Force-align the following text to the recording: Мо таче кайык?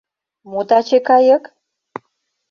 Мо 0.49 0.61
таче 0.69 0.99
кайык? 1.07 1.43